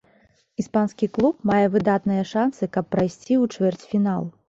[0.63, 4.23] Іспанскі клуб мае выдатныя шанцы, каб прайсці ў чвэрцьфінал.